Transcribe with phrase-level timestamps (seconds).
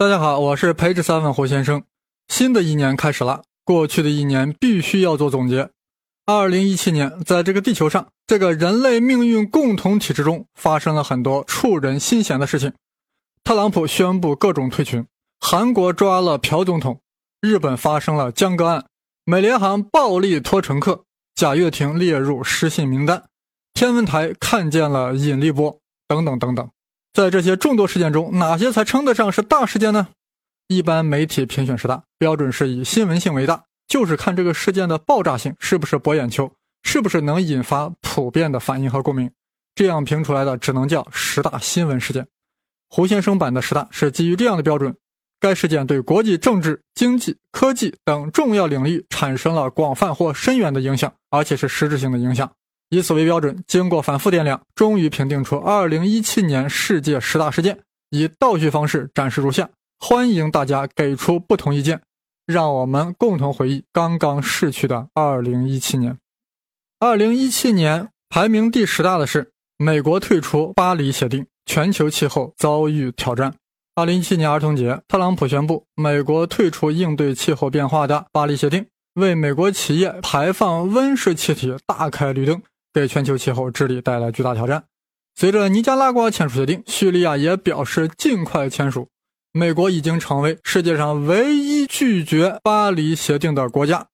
[0.00, 1.82] 大家好，我是培智三问胡先生。
[2.28, 5.70] 新的一年开始了，过去的一年必须要做总结。
[6.24, 12.72] 二零一七年，在这个地球上，这个人类命运共同体之中，发生了很多触人心弦的事情。
[13.42, 15.04] 特朗普宣布各种退群，
[15.40, 17.00] 韩国抓了朴总统，
[17.40, 18.86] 日本发生了江歌案，
[19.24, 21.02] 美联航暴力拖乘客，
[21.34, 23.24] 贾跃亭列入失信名单，
[23.74, 26.70] 天文台看见了引力波，等等等等。
[27.18, 30.06] 在这些众多事件中，哪些才称得上是大事件呢？
[30.68, 36.52] 一般媒体评选十大标准是以新闻性为大，就是看这个事件的爆炸性是不是博眼球，
[36.84, 39.28] 是不是能引发普遍的反应和共鸣。
[39.74, 42.24] 这样评出来的只能叫十大新闻事件。
[42.88, 44.94] 胡先生版的十大是基于这样的标准：
[45.40, 52.48] 该事件对国际政治、经济、科技等重要领域产生了广泛或深远的影响，而且是实质性的影响。
[52.90, 57.78] 以此为标准，经过反复掂量，终于评定出2017年世界十大事件，
[58.10, 59.68] 以倒叙方式展示如下。
[60.00, 62.00] 欢迎大家给出不同意见，
[62.46, 66.16] 让我们共同回忆刚刚逝去的2017年。
[67.00, 73.54] 2017年排名第十大的是美国退出巴黎协定，全球气候遭遇挑战。
[73.96, 84.84] 2017年儿童节，特朗普宣布美国退出应对气候变化的巴黎协定，为美国企业排放温室气体大开绿灯，给全球气候治理带来巨大挑战。
[85.34, 89.08] 随着尼加拉瓜签署协定，叙利亚也表示尽快签署。
[89.52, 94.06] 美国已经成为世界上唯一拒绝巴黎协定的国家。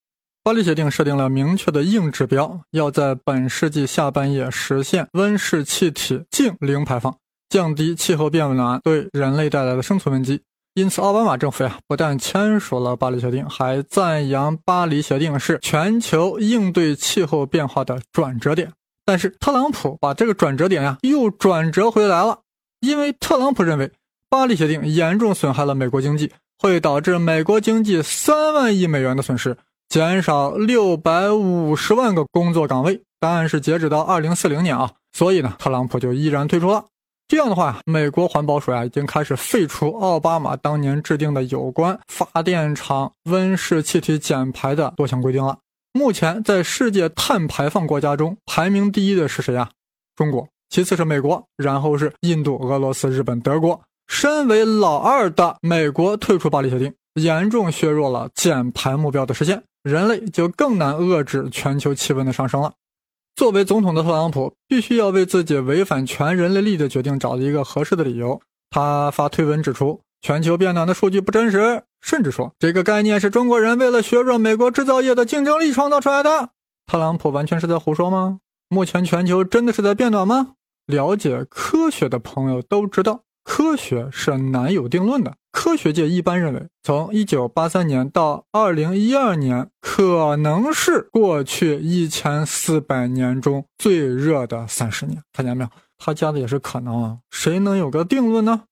[0.42, 7.16] 巴黎协定设定了明确的硬指标，要在本世纪下半叶实现温室气体净零排放，
[7.48, 10.42] 降低气候变暖对人类带来的生存危机。
[10.75, 18.72] 因此，奥巴马政府呀，不但签署了巴黎协定，还赞扬巴黎协定是全球应对气候变化的转折点。
[19.05, 22.41] 但是，特朗普把这个转折点呀，又转折回来了，
[22.81, 23.91] 因为特朗普认为。
[24.31, 29.56] 巴黎协定严重损害了美国经济，会导致美国经济三万亿美元的损失，
[29.88, 33.00] 减少六百五十万个工作岗位。
[33.20, 36.87] 答案是截止到二零四零年啊，所以呢，特朗普就毅然退出了。
[37.27, 45.59] 这样的话，美国环保署啊已经开始废除奥巴马当年制定的有关发电厂温室气体减排的多项规定了。
[45.93, 49.71] 目前在世界碳排放国家中排名第一的是谁啊？
[50.17, 53.81] 中国，其次是美国，然后是印度、俄罗斯、日本、德国。
[54.06, 62.75] 身为老二的美国退出巴黎协定，严重削弱了减排目标的实现，人类就更难遏制全球气温的上升了。
[63.37, 68.41] 作为总统的特朗普，必须要为自己违反全人类利益的决定找一个合适的理由。
[68.71, 76.50] 他发推文指出，全球变暖的数据不真实，甚至说这个概念是中国人为了削弱美国制造业的竞争力创造出来的。
[76.87, 78.39] 特朗普完全是在胡说吗？
[78.69, 80.53] 目前全球真的是在变暖吗？
[80.87, 83.24] 了解科学的朋友都知道。
[83.44, 85.34] 科学是难有定论的。
[85.53, 95.22] 科学界一般认为，从1983年到2012年，可能是过去1400年中最热的30年。
[95.32, 95.71] 看见没有？
[95.97, 98.62] 他加的也是可能啊，谁能有个定论呢？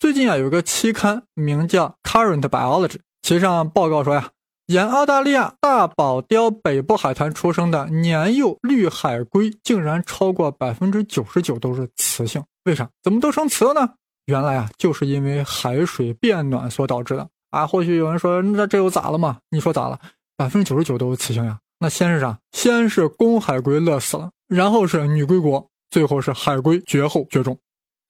[0.00, 2.88] 最近啊，有个期刊名叫《Current Biology》，
[3.22, 4.30] 其上报告说呀，
[4.66, 12.42] 沿澳大利亚大堡礁北部海滩出生的年幼绿海龟，竟然超过百分之九十九都是雌性。
[12.64, 12.88] 为啥？
[13.02, 13.94] 怎么都生雌了呢？
[14.26, 17.66] 原来啊，就是因为海水变暖所导致的啊。
[17.66, 19.38] 或许有人说，那这又咋了嘛？
[19.50, 19.98] 你说咋了？
[20.36, 21.58] 百分之九十九都是雌性呀。
[21.78, 22.38] 那先是啥？
[22.52, 27.58] 先是公海龟乐死了，然后是女龟国，最后是海龟绝后绝种。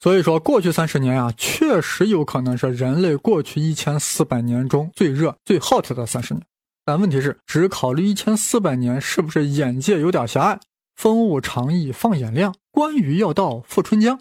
[0.00, 6.42] 所以说，过去三十年啊，确实有可能是人类过去一千四百年中最热、最 hot 的三十年。
[6.84, 10.60] 但问题是，只考虑一千四百年，是不是眼界有点狭隘？
[10.96, 14.18] 风物长宜放眼量，关羽要到富春江。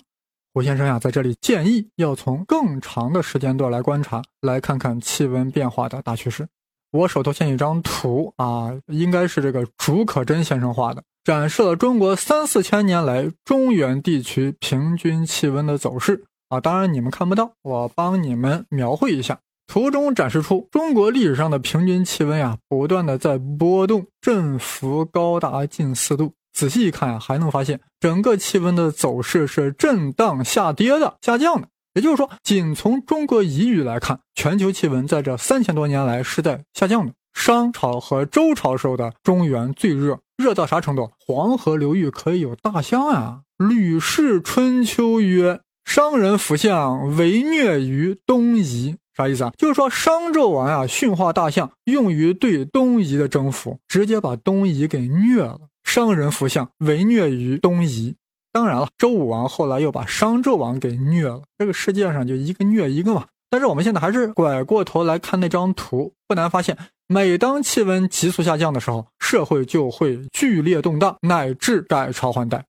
[0.53, 6.45] 胡先生呀，在这里建议要从更长的时间段来观察，来看看气温变化的大趋势。
[6.91, 16.59] 我手头现一张图啊，应该是这个竺可桢先生画的，展示了中国三四千年来中原地区平均气温的走势啊。
[16.59, 19.39] 当然你们看不到，我帮你们描绘一下。
[19.68, 26.33] 图中展示出中国历史上的平均气温呀，不断的在波动，振幅高达近四度。
[26.53, 31.68] 仔细一看啊，还能发现整个气温的走势是震荡下跌的、下降的。
[31.94, 37.13] 也就是说，仅从中国彝语来看，全球气温在这三千多年来是在下降的。
[37.33, 41.09] 商朝和周朝时候的中原最热，热到啥程度？
[41.25, 43.42] 黄河流域可以有大象啊！
[43.68, 49.51] 《吕氏春秋》曰：“商人服相为虐于东夷。”啥意思啊？
[49.57, 55.59] 就是说商纣王啊驯化大象，用于对东夷的征服，直接把东夷给虐了。
[55.93, 58.15] 商人服相为虐于东夷。
[58.53, 61.41] 当然了，周武王后来又把商纣王给虐了。
[61.57, 63.25] 这个世界上就一个虐一个嘛。
[63.49, 66.77] 但是我们现在还是拐过头来看那张图，不难发现，
[67.07, 72.63] 每当气温急速下降的时候，社会就会剧烈动荡，乃至改朝换代。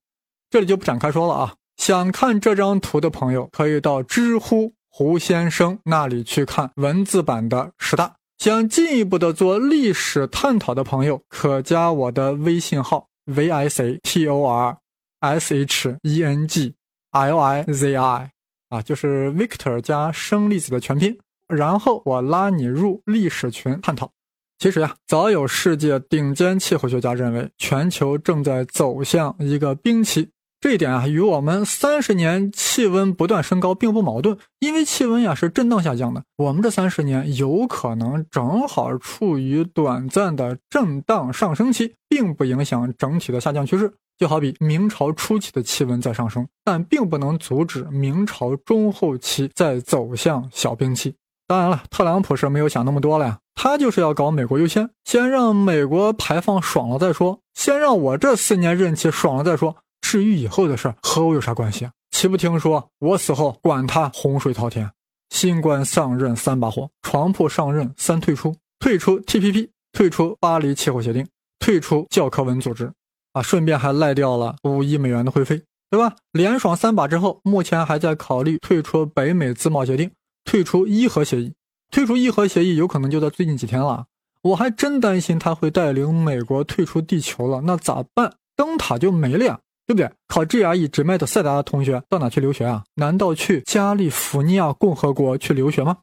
[0.51, 1.55] 这里就不展开说了啊。
[1.77, 8.17] 想看这张图的朋友，可以到知乎胡先生那里去看文字版的十大。
[8.39, 14.79] 想进一步的做历史探讨的朋友，可加我的微信号 v i c t o r
[15.21, 16.75] s h e n g
[17.11, 18.31] l i z i。
[18.69, 24.11] 啊，就是 Victor 加生粒子的全拼，然后我拉你入历史群探讨。
[24.59, 30.31] 其实呀，早有世界顶尖气候学家认为，全球正在走向一个冰期。
[30.63, 36.23] 这一点啊，与我们三十年气温不断升高并不矛盾，因为气温呀是震荡下降的。
[36.37, 43.93] 我们这三十年有可能正好处于短暂的震荡上升期，并不影响整体的下降趋势。
[44.17, 51.17] 就好比明朝初期的气温在上升，但并不能阻止明朝中后期在走向小冰期。
[51.49, 59.75] 当然了，特朗普是没有想那么多了呀，他就是要搞美国优先，先让美国排放爽了再说，先让我这四年任期爽了再说。
[60.03, 61.93] 至于以后的事和我有啥关系啊？
[62.11, 64.91] 岂不听说我死后管他洪水滔天？
[65.31, 71.27] 新官上任三把火，床铺上任三退出：退出 TPP，退出巴黎气候协定，
[71.59, 72.93] 退出教科文组织。
[73.33, 76.17] 啊，顺便还赖掉了五亿美元的会费，对吧？
[76.33, 80.11] 连爽三把之后，目前还在考虑退出北美自贸协定，
[80.45, 81.55] 退出伊核协议。
[81.91, 84.05] 退出伊核协议有可能就在最近几天了。
[84.43, 88.35] 我还真担心他会带领美国退出地球了，那咋办？
[88.55, 90.11] 灯塔就没了呀，对不对？
[90.29, 92.85] 考 GRE 只卖的塞达的同学到哪去留学啊？
[92.95, 95.99] 难道去加利福尼亚共和国去留学吗？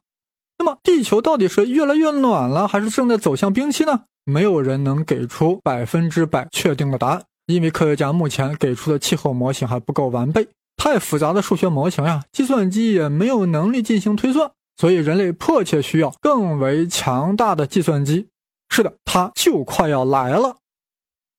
[0.58, 4.02] 那么地球到底是越来越暖了，还是正在走向冰期呢？
[4.24, 10.46] 没有人能给出百分之百确定的答案，因为科学家目前给出的气候模型还不够完备，
[10.76, 18.28] 太复杂的数学模型呀，计算机也没有能力进行推算，所以人类迫切需要更为强大的计算机。
[18.68, 20.58] 是的，它就快要来了。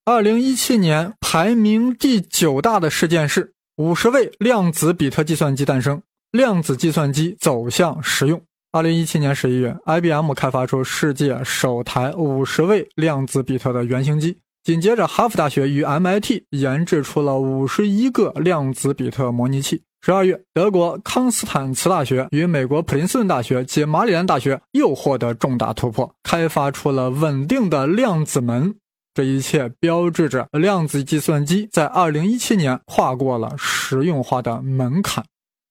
[0.04, 6.02] 二零一七年排名第九大的事件是五十位量子比特计算机诞生，
[6.32, 8.42] 量子计算机走向实用。
[8.72, 14.36] 二零一七年十一月，IBM 开发出世界首台五十位量子比特的原型机。
[14.64, 19.84] 紧接着，哈佛大学与 MIT 研制出了五十一个量子比特模拟器。
[20.04, 28.74] 十二月，德国康斯坦茨大学与美国普林斯顿大学及马里兰大学又获得重大突破，开发出了稳定的量子门。
[29.14, 35.24] 这一切标志着量子计算机在二零一七年跨过了实用化的门槛。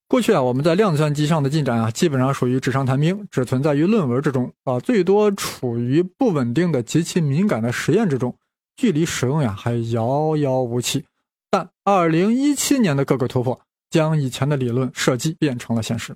[0.07, 8.35] 过去啊，我们在量子计算机上的进展啊，基本上属于纸上谈兵，只存在于论文之中啊，最多处于不稳定的、极其敏感的实验之中，
[8.75, 11.05] 距离使用呀还遥遥无期。
[11.49, 13.59] 但2017年的各个突破，
[13.89, 16.13] 将以前的理论设计变成了现实。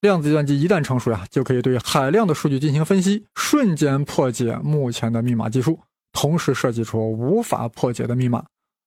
[0.00, 5.78] 量子计算机一旦成熟呀，就可以对海量的数据进行分析，瞬间破解目前的密码技术，
[6.24, 8.42] 同时设计出无法破解的密码。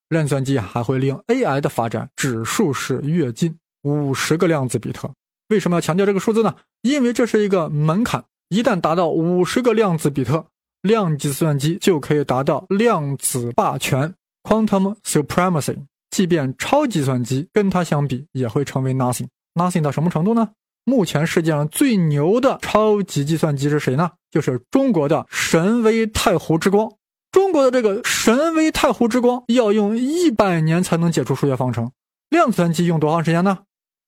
[0.10, 3.56] 量子计算机还会令 AI 的发展指数式跃进。
[3.84, 5.14] 五十个量子比特，
[5.50, 6.56] 为什么要强调这个数字呢？
[6.82, 10.48] 因为这是一个门槛，一旦达到五十个量子比特，
[10.82, 14.12] 量子计算机就可以达到量子霸权
[14.42, 15.78] （quantum supremacy）。
[16.10, 19.28] 即便超级计算机跟它相比，也会成为 nothing。
[19.54, 20.50] nothing 到什么程度呢？
[20.86, 24.10] 目前世界上最牛的超级计算机是谁呢？
[24.32, 26.92] 就是中国的神威太湖之光。
[27.32, 31.92] 中国的这个神威太湖之光要用一百年才能解出数学方程，
[32.30, 33.60] 量子计算机用多长时间呢？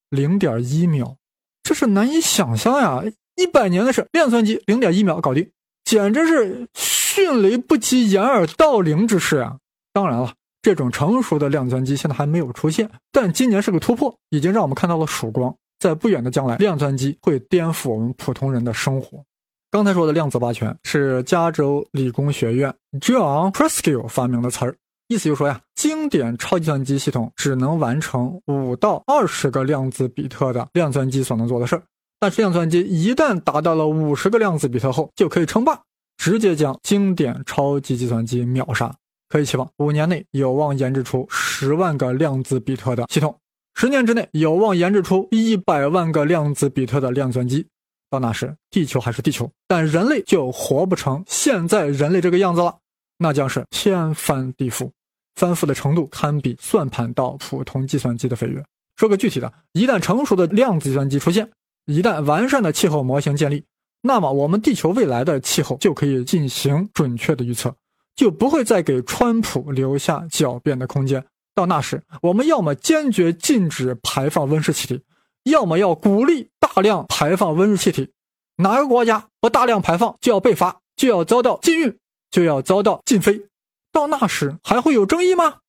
[0.10, 1.16] 零点一秒，
[1.62, 3.04] 这是难以想象呀！
[3.36, 5.50] 一百年的事，量子算机零点一秒搞定，
[5.86, 9.58] 简直是迅雷不及掩耳盗铃之势啊！
[9.94, 15.56] 当然了，这种成熟的量子算机现在还没有出现，但今年是个突破，已经让我们看到了曙光。
[15.80, 19.24] 在不远的将来，量子算机会颠覆我们普通人的生活。
[19.72, 24.76] 刚才说的量子霸权是加州理工学院 John Preskill 发明的词儿。
[25.10, 31.84] 意思就是说呀，经典超计算机系统只能完成五到二十个量子比特的量计算机所能做的事儿，
[32.20, 35.80] 但是量算机一旦达到了五十个量子比特后，就可以称霸，
[36.18, 38.92] 直接将经典超级计算机秒杀。
[39.28, 43.38] 可以期望五年内有望研制出十万个量子比特的系统，
[43.76, 47.68] 十年之内有望研制出一百万个量子比特的量计算机。
[48.10, 52.76] 到那时，地球还是地球，但人类就活不成现在人类这个样子了，
[53.18, 54.90] 那将是天翻地覆。
[55.36, 58.62] 翻覆的程度堪比算盘到普通计算机的飞跃。
[58.98, 61.50] 说个具体的，一旦成熟的量子计算机出现，
[61.86, 63.64] 一旦完善的气候模型建立，
[64.02, 67.74] 那么我们地球未来的气候就可以进行准确的预测，
[68.16, 71.24] 就不会再给川普留下狡辩的空间。
[71.56, 75.02] 到那时，我们要么坚决禁止排放温室气体，
[75.44, 78.12] 要么要鼓励大量排放温室气体。
[78.58, 81.98] 哪个国家不大量排放，就要被罚，就要遭到禁运，
[82.30, 83.48] 就要遭到禁飞。
[83.92, 85.60] 到那时还会有争议吗？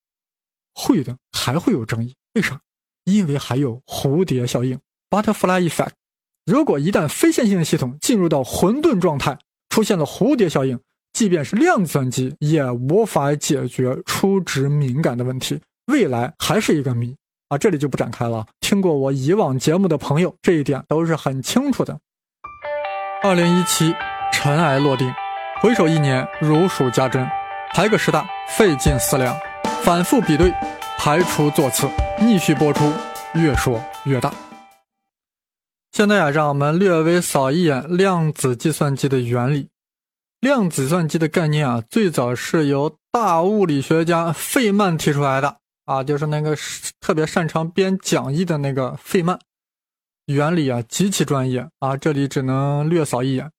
[0.74, 2.14] 会的，还会有争议。
[2.34, 2.60] 为啥？
[3.04, 5.92] 因为还有蝴蝶效应 （butterfly effect）。
[6.44, 10.78] 如果一旦非线性的系统进入到混沌状态，出现了蝴蝶效应，
[11.12, 17.16] 即便是量子计算机也无法解决初值敏感的问题，未来还是一个谜
[17.50, 17.59] 啊！
[17.59, 18.47] 这里就不展开了。
[18.61, 21.99] 听过我以往节目的朋友，这一点都是很清楚的。
[23.23, 23.92] 二零一七，
[24.33, 25.12] 尘埃落定，
[25.61, 27.28] 回首一年，如数家珍，
[27.75, 29.37] 排个十大，费尽思量，
[29.83, 30.54] 反复比对，
[30.97, 31.88] 排除座次，
[32.21, 32.92] 逆序播出，
[33.35, 34.33] 越说越大。
[35.90, 39.69] 现在啊，让我们略微扫一眼量子计算机的原理。
[40.38, 45.57] 量子计算机的概念啊，最早是由大物理学家费曼提出来的
[45.90, 46.56] 啊，就是那个
[47.00, 49.37] 特别擅长编讲义的那个费曼。
[50.26, 53.50] 原理啊极其专业啊，这里只能略扫一眼。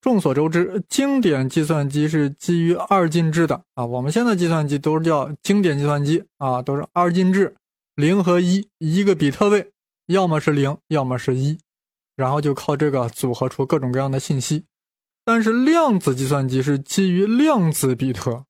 [0.00, 7.56] 众所周知，经典计算机是基于二进制的啊，我们现在计算机都是叫经典计算机啊，都是二进制，
[7.96, 9.72] 零和一，一个比特位
[10.06, 11.58] 要么是零，要么是一，
[12.14, 14.64] 然后就靠这个组合出各种各样的信息。
[15.24, 18.44] 但是量子计算机是基于量子比特，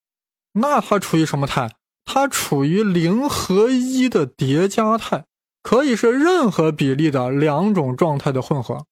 [0.52, 1.70] 那它处于什么态？
[2.04, 5.24] 它处于零和一的叠加态，
[5.62, 8.84] 可以是任何比例的两种状态的混合，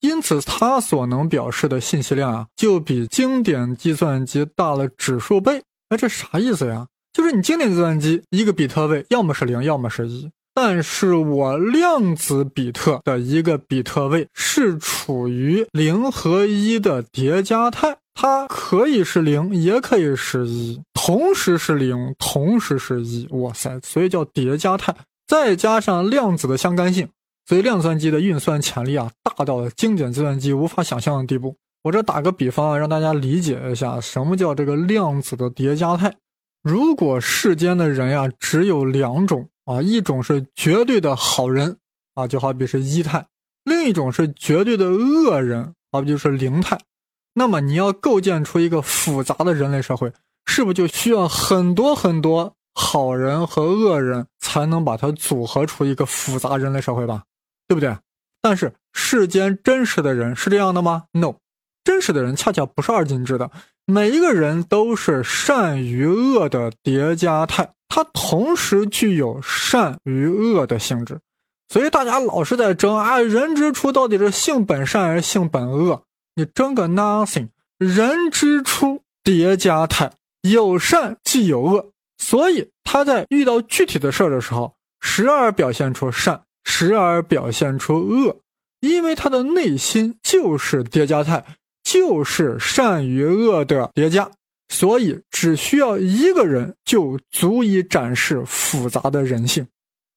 [0.00, 5.62] 因此它所能表示的信息量啊，就比经典计算机大了指数倍。
[5.90, 6.86] 哎，这啥意思呀？
[7.12, 10.30] 就是你经典计算机一个比特位要么是零，要么是一。
[10.54, 23.26] 但是我量子比特的一个比特位是处于零和一的叠加态，它可以是零，也可以是一，同时是零，同时是一。
[23.32, 24.94] 哇塞，所以叫叠加态。
[25.26, 27.08] 再加上量子的相干性，
[27.44, 31.56] 所以量子计算机的运算潜力啊，大到了经典计算机无法想象的地步。
[31.82, 36.14] 我这打个比方啊，让大家理解一下什么叫这个量子的叠加态。
[36.62, 39.48] 如果世间的人呀，只有两种。
[39.64, 41.76] 啊，一种是绝对的好人
[42.14, 43.22] 啊，就好比是一态；
[43.64, 46.78] 另一种是绝对的恶人，好比就是零态。
[47.34, 50.12] 那么你要构建出一个复杂的人类社会，
[50.46, 57.22] 是不是就需要很多很多好人和恶人才能把它组合出一个复杂人类社会吧？
[57.68, 57.96] 对不对？
[58.40, 61.34] 但是世间真实的人是这样的吗？No，
[61.84, 63.50] 真实的人恰恰不是二进制的，
[63.86, 67.72] 每一个人都是善与恶的叠加态。
[67.88, 71.20] 它同时具有善与恶的性质，
[71.68, 76.02] 所以大家老是在争啊，人之初到底是性本善还是性本恶？
[76.34, 77.48] 你争个 nothing！
[77.76, 80.10] 人之初叠加态，
[80.42, 88.36] 有善即有恶，所以他在遇到具体的事儿的时候，时而表现出善，时而表现出恶，
[88.80, 91.44] 因为他的内心就是叠加态，
[91.82, 94.30] 就是善与恶的叠加。
[94.68, 99.66] 所以，只需要一个人就足以展示复杂的人性。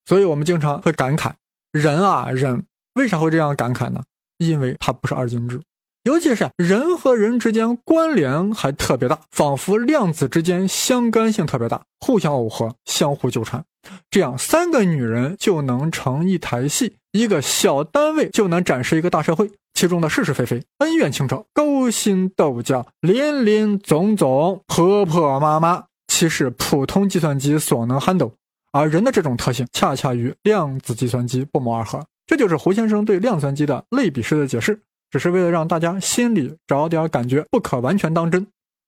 [0.05, 1.33] 所以我们经常会感慨：
[1.73, 4.01] 人啊，人为啥会这样感慨呢？
[4.37, 5.59] 因为它不是二进制，
[6.05, 13.65] 尤其是人和人之间关联还特别大，仿佛量子之间相干性特别大，互相耦合，相互纠缠。
[14.11, 19.49] 这样，三个女人就能成一台戏，一个小单位就能展示一个大社会。
[19.73, 28.31] 其中的是是非非、恩怨情仇、勾心斗角、林林总总、婆婆妈妈，其实普通计算机所能撼动
[28.71, 32.05] 而人的这种特性恰恰与量子计算机不谋而合。
[32.27, 34.79] 这就是胡先生对量子计算机的类比式的解释，
[35.15, 38.45] 只是为了让大家心里找点感觉，不可完全当真。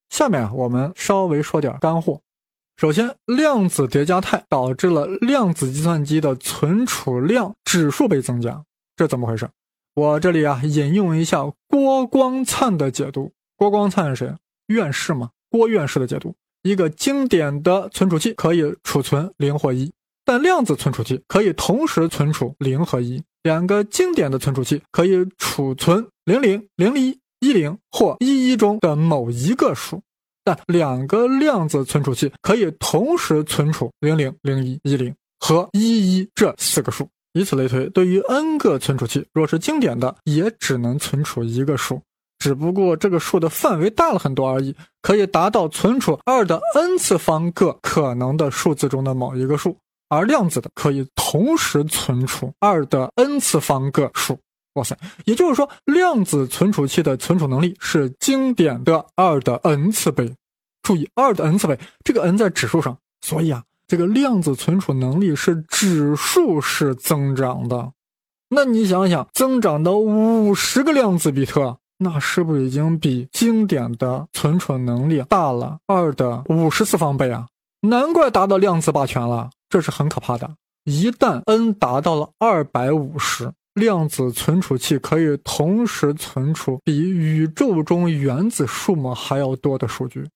[0.10, 2.20] 下面啊，我们稍微说点干货。
[2.76, 8.62] 首先，量子叠加态导致了量子计算机的存储量指数倍增加，
[8.98, 9.48] 这怎么回事？
[9.96, 13.32] 我这里啊，引用一下郭光灿的解读。
[13.56, 14.36] 郭光灿是谁？
[14.66, 16.36] 院士嘛，郭院士的解读。
[16.64, 19.94] 一个经典的存储器可以储存零或一，
[20.26, 23.24] 但量子存储器可以同时存储零和一。
[23.44, 30.02] 两个经典的存储器可以储存零零、零一、一零或一一中的某一个数，
[30.44, 37.08] 但两个量子存储器可以同时存储零零、零一、一零和一一这四个数。
[37.32, 42.02] 以此类推，对于 n 个存储器，若是经典的，也只能存储一个数，
[42.40, 49.78] 只不过这个数的范围大了很多而已，可以达到存储二的 n 次方个可能的数字中的某一个数。
[50.10, 54.38] 而量子的可以同时存储二的 n 次方个数。
[54.78, 60.34] 哇塞，也就是说，量子存储器的存储能力是经典的二的 n 次倍。
[60.82, 63.64] 注意，二的 n 次倍，这个 n 在指数上，所以啊。
[63.90, 67.94] 这个量子存储能力是指数式增长的，
[68.50, 77.48] 那你想想，增长到五十个量子比特，那是不是已经比经典的存储能力大了二的五十次方倍啊？
[77.80, 80.54] 难怪达到量子霸权了，这是很可怕的。
[80.84, 90.28] 一旦 n 达到了二百五十，量子存储器可以同时存储比宇宙中原子数目还要多的数据。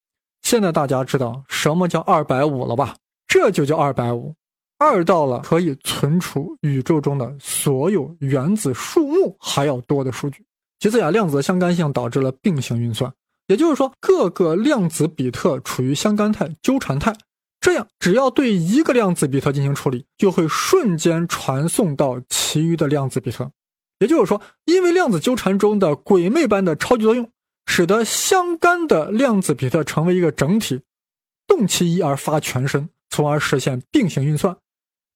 [0.44, 2.96] 现在大家知道什么叫二百五了吧？
[3.28, 4.34] 这就叫二百五。
[4.78, 10.44] 二到了可以存储宇宙中的所有原子数目还要多的数据。
[10.80, 13.12] 其次呀，量子相干性导致了并行运算，
[13.48, 17.16] 也就是说各个量子比特处于相干态、纠缠态，
[17.62, 23.50] 这样只要对一个量子比特进行处理，就会瞬间传送到其余的量子比特。
[24.00, 27.32] 也就是说，因为量子纠缠中的鬼魅般的超级作用，
[27.68, 30.82] 使得相干的量子比特成为一个整体，
[31.46, 34.58] 动其一而发全身，从而实现并行运算。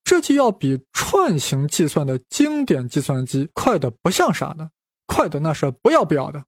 [0.04, 4.70] 这就要比串行计算的经典计算机快的不像啥的，
[5.06, 6.44] 快的那是不要不要的。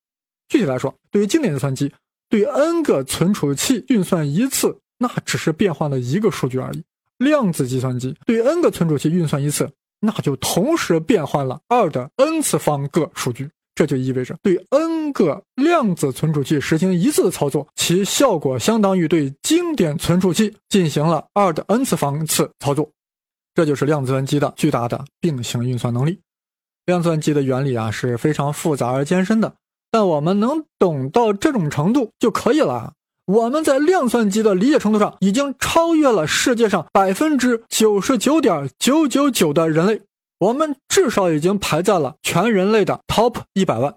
[0.48, 1.92] 具体来说，对于经典计算机，
[2.28, 6.80] 对 n 个存储器运算一次，那只是变换了一个数据而已；
[7.18, 13.48] 量子计算机对 n 个存储器运算一次，那就同时变换了二的 n 次方个数据。
[13.74, 22.90] 这就意味着，对 n 个量子存储器实行一次的操作，其效果相当于对经典存储器进行了二的 n 次方次操作。
[23.54, 26.18] 这就是量子计算机的巨大的并行运算能力。
[26.86, 29.54] 量子计算机的原理啊是非常复杂而艰深的，
[29.92, 32.94] 但我们能懂到这种程度就可以了。
[33.28, 40.00] 我们在量算机的理解程度上已经超越了世界上百分之九十九点九九九的人类，
[40.38, 43.94] 我们至少已经排在了全人类的 top 一百万，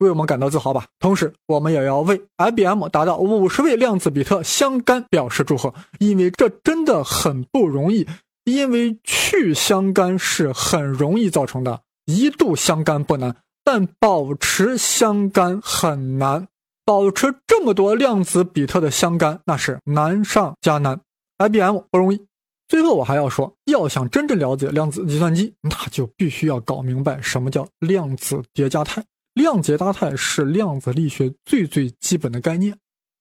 [0.00, 0.84] 为我们感到自豪吧。
[0.98, 8.06] 同时，我们也要为 IBM 达到五十位量子比特相干表示祝贺，因为这真的很不容易。
[8.44, 16.48] 因为去相干是很容易造成的，一度相干不难，但保持相干很难。
[16.88, 20.98] 保持这么多量子比特的相干，那是难上加难。
[21.36, 22.24] IBM 不容易。
[22.66, 29.04] 最后我还要说，要想真正了解量子计算机，那就必须要搞明白什么叫量子叠加态。
[29.34, 32.74] 量子叠加态是量子力学最最基本的概念。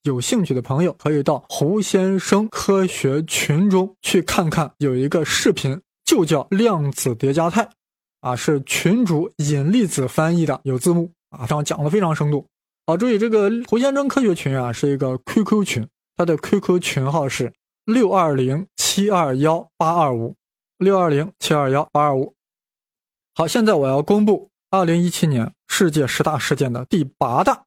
[0.04, 7.68] 有兴趣的朋友可以到胡先生科学群中去看看，有一个视频就叫量子叠加态，
[8.22, 12.46] 啊，是群主引力子翻译的，有字幕啊，上讲的非常生动。
[12.88, 17.52] 啊，注意这个胡先生科学群啊是一个 QQ 群，它的 QQ 群号是
[17.84, 20.38] 六二零七二幺八二五
[20.78, 22.34] 六二零七二幺八二五。
[23.36, 27.66] 好，现在我要公布二零一七年世界十大事件的第八大。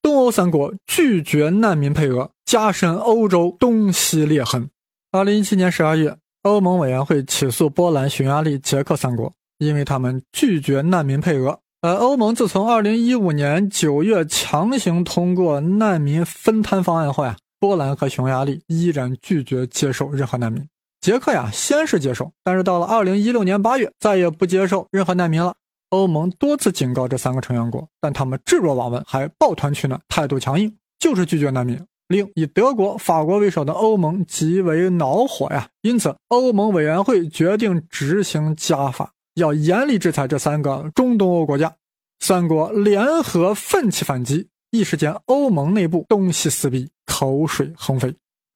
[0.00, 4.70] 东欧三国拒绝难民配额，加深欧洲东西裂痕。
[5.10, 11.58] 二零一七年十二月，欧盟委员会起诉波兰、匈牙利、捷克三国，因为他们拒绝难民配额。
[11.84, 20.66] 而欧盟自从二零一五年九月强行通过难民分摊方案后呀，波兰和匈牙利依然拒绝接受任何难民。
[21.02, 25.52] 捷克呀，先是接受，但是到了二零一六年八月，再也不接受任何难民了。
[25.90, 35.68] 欧盟多次警告这三个成员国，但他们置若罔闻，还抱团取暖，态度强硬，就是拒绝难民，令以德国、法国为首的欧盟极为恼火呀。
[35.82, 41.74] 因此，欧盟委员会决定执行加法，要严厉制裁这三个中东欧国家。
[42.20, 48.14] 三国联合奋起反击，一时间欧盟内部东西撕逼，口水横飞。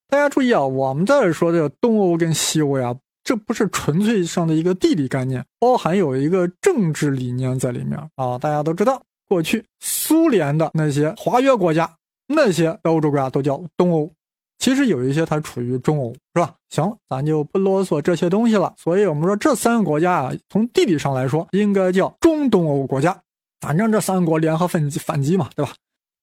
[0.09, 2.97] 大家注意啊，我们在这说的东欧跟西欧呀。
[3.25, 8.39] 这不是纯粹上的一个地理概念，包含有一个政治理念在里面啊！
[8.39, 11.95] 大家都知道，过去苏联的那些华约国家，
[12.27, 14.11] 那些欧洲国家都叫东欧，
[14.59, 16.55] 其实有一些它处于中欧，是吧？
[16.69, 18.75] 行，咱就不啰嗦这些东西了。
[18.77, 23.17] 所以我们说这三个国家啊，从地理上来说，应该叫中东欧国家。
[23.61, 25.73] 反正这三国联合反击反击嘛，对吧？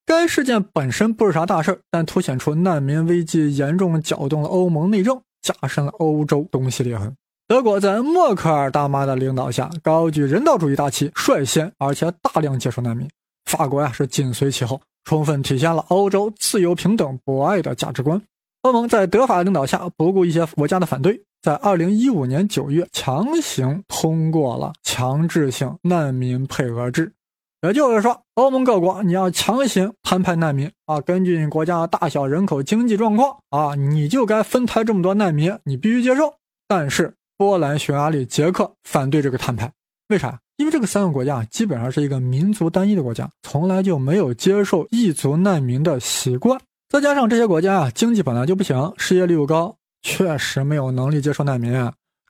[0.06, 5.21] 该事件本身不是啥大事儿但凸显出难民危机严重搅动了欧盟内政。
[5.45, 7.15] 加深了欧洲东西裂痕。
[7.48, 13.08] 德国在默克尔大妈的领导下，高举人道主义大旗，率先而且大量接收难民。
[13.45, 18.22] 法国呀是紧随其后，充分体现了欧洲自由、平等、博爱的价值观。
[18.63, 27.13] 欧盟在德法领导下，不顾一些国家的反对，在二零一五年九月强行通过了强制性难民配额制。
[27.62, 36.36] 也就是说，欧盟各国你要强行摊派难民啊，根据你国家大小、人口、经济状况啊，你就该分摊这么多难民，你必须接受。
[36.68, 39.72] 但是波兰、匈牙利、捷克反对这个摊派，
[40.10, 40.39] 为啥？
[40.58, 46.60] 因为这个三个国家基本上是一个民族单一的国家，从来就没有接受异族难民的习惯。
[46.88, 51.74] 再加上这些国家啊，经济本来就不行，失业率又高，确实没有能力接受难民。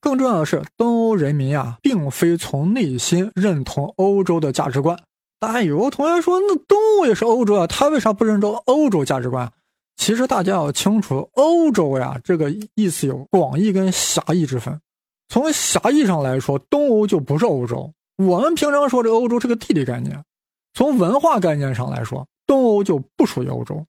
[0.01, 4.97] 更重要的是，东欧人民啊，并非从内心认同欧洲的价值观。
[5.39, 9.51] 但有个同学说，那东欧也是欧洲啊，他为啥不认同欧洲价值观？
[9.97, 14.79] 其实大家要清楚，欧洲呀，这个意思有广义跟狭义之分。
[15.27, 17.91] 从狭义上来说，东欧就不是欧洲。
[18.17, 20.23] 我们平常说这欧洲是个地理概念，
[20.73, 23.85] 从文化概念上来说，东欧就不属于欧洲，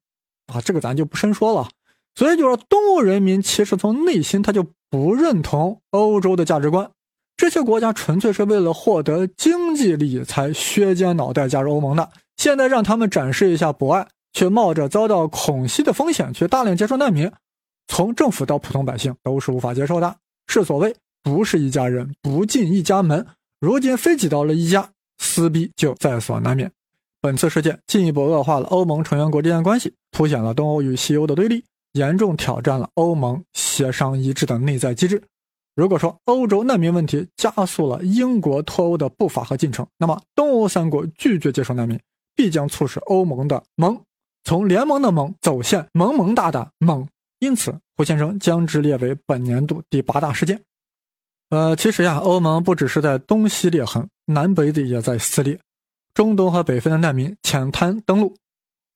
[0.47, 1.69] 啊，这个咱就不深说了。
[2.15, 6.91] 所以就说，东欧人民其实从内心他就不认同欧洲的价值观，
[7.37, 12.11] 这些国家纯粹是为了获得经济利益才削尖脑袋加入欧盟的。
[12.37, 17.31] 现在让他们展示一下博爱，却冒着遭到恐袭的风险去大量接收难民，
[17.87, 20.17] 从政府到普通百姓都是无法接受的。
[20.49, 23.27] 是所谓不是一家人不进一家门。
[23.59, 26.71] 如今非挤到了一家，撕逼就在所难免。
[27.23, 35.23] 本次事件进一步恶化了欧盟成员国之间的关系，凸显了东欧与西欧的对立，严重挑战了欧盟协商一致的内在机制。
[35.75, 41.99] 如果说欧洲难民问题加速了英国脱欧的步伐和进程，那么东欧三国拒绝接收难民，
[42.35, 43.99] 必将促使欧盟的盟
[44.45, 47.09] 从联盟的盟走向萌萌哒的盟。
[47.38, 50.61] 因此，胡先生将之列为本年度第八大事件。
[51.50, 55.59] 呃，其实呀，欧盟不只是在东西裂痕，南北的也在撕裂。
[56.12, 58.35] 中东和北非的难民浅滩登陆，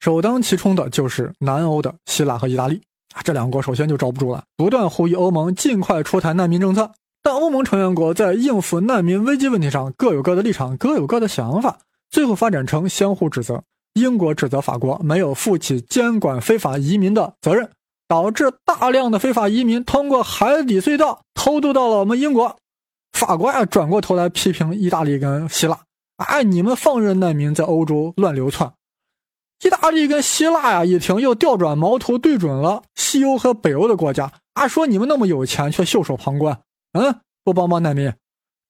[0.01, 2.83] 首当其冲的就是南欧的希腊和意大利
[3.15, 6.91] 啊，这两国首先就招不住了，不断呼吁欧盟尽快出台难民政策。
[7.23, 11.79] 但欧盟成员国在应付难民危机问题上各有各的立场，各有各的想法，
[12.11, 13.63] 最后发展成相互指责。
[13.93, 17.71] 英国指责法国没有负起监管非法移民的责任。
[18.11, 22.57] 导致大量的非法移民通过海底隧道偷渡到了我们英国，
[23.13, 25.79] 法国呀转过头来批评意大利跟希腊，
[26.17, 28.73] 哎，你们放任难民在欧洲乱流窜。
[29.63, 36.61] 意大利跟希腊呀一听，又调转矛头对准了西欧和北欧的国家，啊，说你们那么有钱却袖手旁观，
[36.95, 38.13] 嗯，不帮帮难民，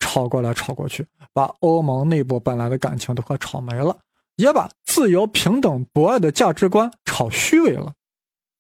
[0.00, 3.96] 吵过来吵过去，把欧盟内部本来的感情都快吵没了，
[4.37, 7.94] 也把自由、平等、博爱的价值观吵虚伪了。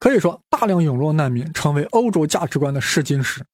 [0.00, 3.44] 可以说，大量涌入难民成为欧洲价值观的试金石。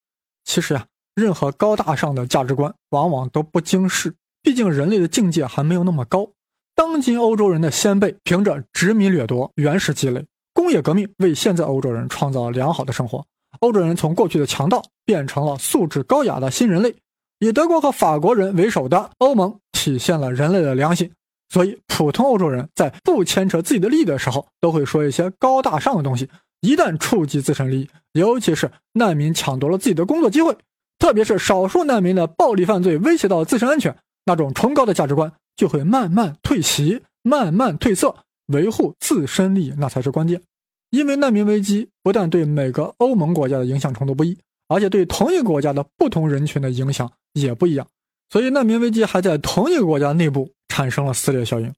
[0.45, 6.31] 其实呀，任何高大上的价值观往往都不经世，毕竟人类的境界还没有那么高。
[6.77, 13.27] 当今欧洲人的先辈凭着殖民掠夺、原始积累、工业革命，为现在欧洲人创造了良好的生活。
[13.59, 16.95] 欧洲人从过去的强盗变成了素质高雅的新人类。
[17.41, 21.11] 以德国和法国人为首的欧盟体现了人类的良心。
[21.49, 26.29] 所以，普通欧洲人在不牵扯自己的利益的时候，都会说一些高大上的东西。
[26.61, 30.57] 一旦触及自身利益，尤其是难民抢夺了自己的工作机会，
[30.99, 38.17] 特别是少数难民的暴力犯罪威胁到自身安全，那种崇高的价值观就会慢慢退席、慢慢褪色。
[38.53, 40.41] 维护自身利益，那才是关键。
[40.91, 47.87] 因为难民危机不但对每个欧盟国家的影响程度不一，而且对同一个国家的不同人群的影响也不一样。
[48.31, 50.49] 所以，难民危机还在同一个国家内部。
[50.77, 51.73] 产生了撕裂效应，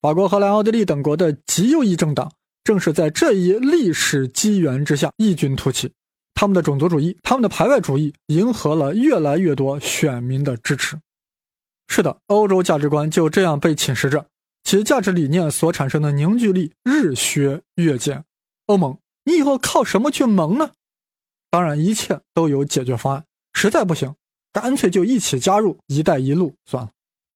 [0.00, 2.32] 法国、荷兰、奥地利等国的极右翼政党
[2.64, 5.92] 正是在这一历史机缘之下异军突起，
[6.32, 10.98] 他们的种族主义、他们的排外主义迎合了越来越多选民的支持。
[11.88, 14.24] 是的，欧洲价值观就这样被侵蚀着，
[14.64, 18.24] 其价值理念所产生的凝聚力日削月减。
[18.64, 20.70] 欧盟，你以后靠什么去盟呢？
[21.50, 23.22] 当然，一切都有解决方案。
[23.52, 24.14] 实在不行，
[24.54, 26.90] 干脆就一起加入“一带一路”算了。